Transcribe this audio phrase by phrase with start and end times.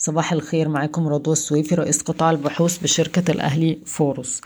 [0.00, 4.40] صباح الخير معاكم رضوى السويفي رئيس قطاع البحوث بشركة الأهلي فاروس.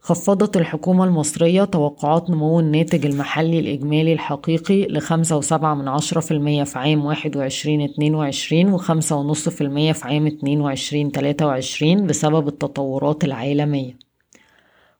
[0.00, 6.64] خفضت الحكومة المصرية توقعات نمو الناتج المحلي الإجمالي الحقيقي لخمسة وسبعة من عشرة في المية
[6.64, 11.46] في عام واحد وعشرين اتنين وعشرين وخمسة ونص في المية في عام اتنين وعشرين تلاتة
[11.46, 14.09] وعشرين بسبب التطورات العالمية.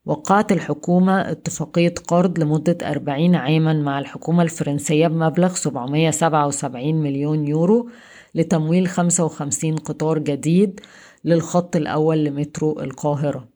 [0.07, 7.49] وقعت الحكومة اتفاقية قرض لمدة أربعين عاما مع الحكومة الفرنسية بمبلغ سبعمية سبعة وسبعين مليون
[7.49, 7.91] يورو
[8.35, 10.81] لتمويل 55 قطار جديد
[11.25, 13.49] للخط الأول لمترو القاهرة.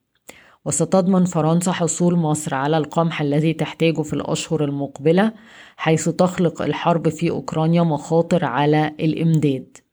[0.65, 5.33] وستضمن فرنسا حصول مصر على القمح الذي تحتاجه في الأشهر المقبلة
[5.77, 9.84] حيث تخلق الحرب في أوكرانيا مخاطر على الإمداد.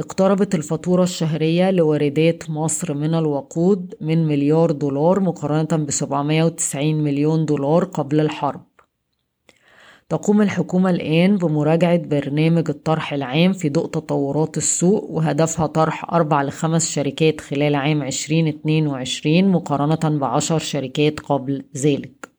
[0.00, 7.84] اقتربت الفاتورة الشهرية لواردات مصر من الوقود من مليار دولار مقارنة ب 790 مليون دولار
[7.84, 8.62] قبل الحرب.
[10.08, 16.90] تقوم الحكومة الآن بمراجعة برنامج الطرح العام في ضوء تطورات السوق وهدفها طرح أربع لخمس
[16.90, 22.30] شركات خلال عام 2022 مقارنة بعشر شركات قبل ذلك.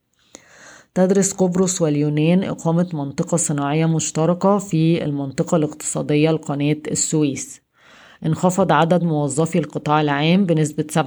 [0.96, 7.61] تدرس قبرص واليونان إقامة منطقة صناعية مشتركة في المنطقة الاقتصادية لقناة السويس.
[8.26, 10.98] انخفض عدد موظفي القطاع العام بنسبة 7%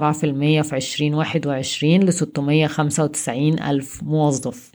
[0.61, 4.74] في 2021 ل 695 ألف موظف.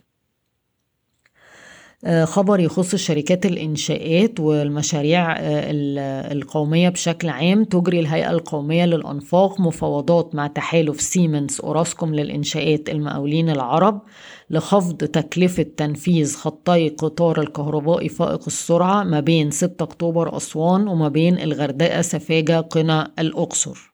[2.05, 7.63] خبر يخص شركات الإنشاءات والمشاريع آه، القومية بشكل عام.
[7.63, 14.01] تجري الهيئة القومية للأنفاق مفاوضات مع تحالف سيمنز أوراسكوم للإنشاءات المقاولين العرب
[14.49, 21.39] لخفض تكلفة تنفيذ خطي قطار الكهربائي فائق السرعة ما بين 6 أكتوبر أسوان وما بين
[21.39, 23.90] الغردقة سفاجة قنا الأقصر.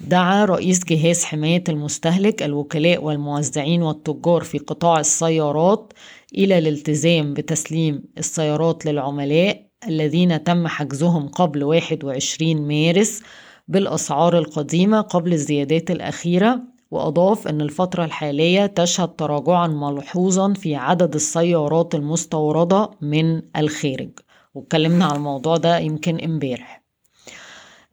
[0.00, 5.92] دعا رئيس جهاز حماية المستهلك الوكلاء والموزعين والتجار في قطاع السيارات
[6.34, 13.22] إلى الالتزام بتسليم السيارات للعملاء الذين تم حجزهم قبل 21 مارس
[13.68, 21.94] بالأسعار القديمة قبل الزيادات الأخيرة وأضاف أن الفترة الحالية تشهد تراجعا ملحوظا في عدد السيارات
[21.94, 24.10] المستوردة من الخارج.
[24.54, 26.79] واتكلمنا على الموضوع ده يمكن امبارح.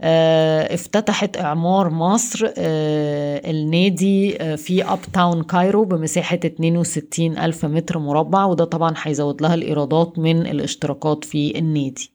[0.02, 8.66] افتتحت إعمار مصر آه، النادي آه، في Uptown Cairo بمساحة 62 ألف متر مربع وده
[8.66, 12.12] طبعا هيزود لها الإيرادات من الاشتراكات في النادي.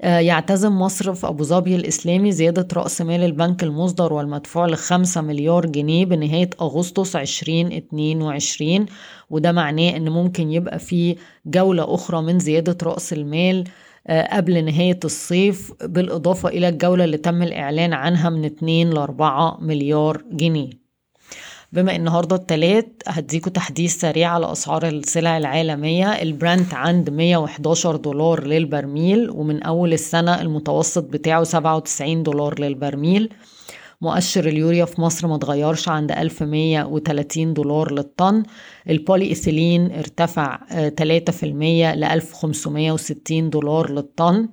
[0.00, 6.04] يعتزم مصر في أبو ظبي الإسلامي زيادة رأس مال البنك المصدر والمدفوع لخمسة مليار جنيه
[6.04, 8.86] بنهاية أغسطس 2022
[9.30, 11.16] وده معناه إن ممكن يبقى في
[11.46, 17.42] جولة أخرى من زيادة رأس المال آه، قبل نهاية الصيف بالإضافة إلى الجولة اللي تم
[17.42, 20.70] الإعلان عنها من 2 ل 4 مليار جنيه.
[21.72, 26.22] بما ان النهارده التلات هديكوا تحديث سريع على أسعار السلع العالمية.
[26.22, 33.32] البرنت عند 111 دولار للبرميل ومن أول السنة المتوسط بتاعه 97 دولار للبرميل.
[34.00, 38.42] مؤشر اليوريا في مصر ما اتغيرش عند 1130 دولار للطن.
[38.88, 40.58] البولي إيثيلين ارتفع
[40.96, 44.48] 3% ل 1560 دولار للطن.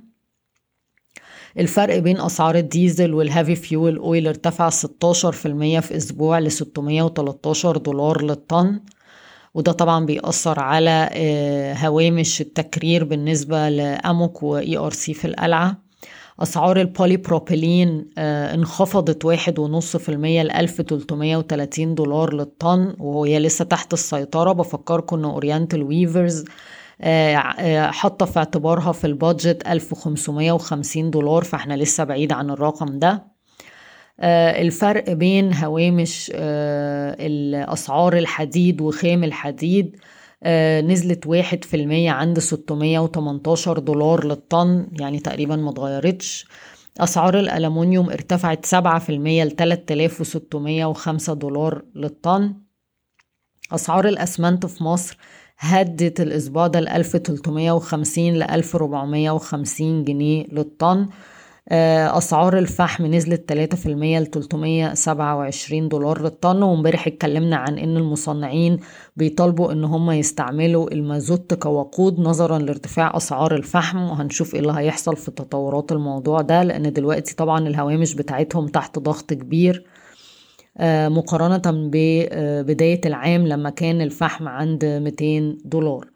[1.60, 8.22] الفرق بين أسعار الديزل وال heavy fuel oil ارتفع 16% في أسبوع ل 613 دولار
[8.22, 8.80] للطن.
[9.54, 15.85] وده طبعا بيأثر على آه، هوامش التكرير بالنسبة لأموك و ERC في القلعة.
[16.40, 23.40] أسعار البولي بروبيلين آه انخفضت واحد ونص في المية لألف تلتمية وتلاتين دولار للطن وهي
[23.40, 24.52] لسه تحت السيطرة.
[24.52, 26.46] بفكركم إن Oriental Weavers
[27.02, 32.32] آه، آه، حاطة في اعتبارها في ال budget ألف وخمسمية وخمسين دولار فإحنا لسه بعيد
[32.32, 33.36] عن الرقم ده.
[34.20, 39.98] الفرق بين هوامش الأسعار الحديد وخام الحديد
[40.82, 46.46] نزلت واحد في المية عند ستمية وتمنتاشر دولار للطن يعني تقريبا ما اتغيرتش.
[47.00, 52.54] أسعار الألمونيوم ارتفعت سبعة في المية لتلات آلاف وستمية وخمسة دولار للطن.
[53.72, 55.18] أسعار الأسمنت في مصر
[55.58, 58.76] هدت الأسبوع ده لألف تلتمية وخمسين لألف
[59.32, 60.98] وخمسين جنيه للطن.
[61.00, 61.10] آه،
[61.72, 68.80] أسعار الفحم نزلت 3% ل 327 دولار للطن وامبارح اتكلمنا عن إن المصنعين
[69.18, 75.32] بيطالبوا إن هم يستعملوا المازوت كوقود نظرا لارتفاع أسعار الفحم وهنشوف إيه اللي هيحصل في
[75.32, 79.86] تطورات الموضوع ده لأن دلوقتي طبعا الهوامش بتاعتهم تحت ضغط كبير
[80.78, 86.06] آه، مقارنة ببداية العام لما كان الفحم عند 200 دولار.
[86.06, 86.15] آه،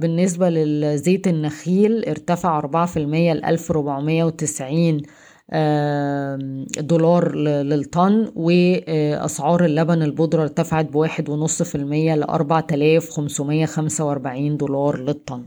[0.00, 5.02] بالنسبة للزيت النخيل ارتفع 4% ل 1490
[6.80, 14.56] دولار للطن وأسعار اللبن البودرة ارتفعت بواحد ونص في المية لأربعة آلاف خمسمية خمسة وأربعين
[14.56, 15.42] دولار للطن.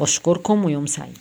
[0.00, 1.18] بشكركم ويوم سعيد.